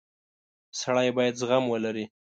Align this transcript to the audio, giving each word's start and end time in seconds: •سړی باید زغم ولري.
•سړی 0.79 1.09
باید 1.17 1.37
زغم 1.41 1.63
ولري. 1.69 2.05